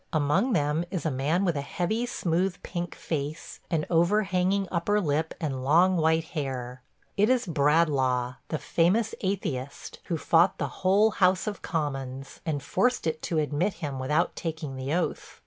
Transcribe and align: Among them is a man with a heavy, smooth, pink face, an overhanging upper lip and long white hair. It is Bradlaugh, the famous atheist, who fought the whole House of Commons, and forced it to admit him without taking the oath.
Among 0.11 0.53
them 0.53 0.83
is 0.89 1.05
a 1.05 1.11
man 1.11 1.45
with 1.45 1.55
a 1.55 1.61
heavy, 1.61 2.07
smooth, 2.07 2.55
pink 2.63 2.95
face, 2.95 3.59
an 3.69 3.85
overhanging 3.87 4.67
upper 4.71 4.99
lip 4.99 5.35
and 5.39 5.63
long 5.63 5.95
white 5.95 6.23
hair. 6.23 6.81
It 7.17 7.29
is 7.29 7.45
Bradlaugh, 7.45 8.37
the 8.47 8.57
famous 8.57 9.13
atheist, 9.21 9.99
who 10.05 10.17
fought 10.17 10.57
the 10.57 10.67
whole 10.81 11.11
House 11.11 11.45
of 11.45 11.61
Commons, 11.61 12.41
and 12.47 12.63
forced 12.63 13.05
it 13.05 13.21
to 13.21 13.37
admit 13.37 13.75
him 13.75 13.99
without 13.99 14.35
taking 14.35 14.75
the 14.75 14.91
oath. 14.91 15.39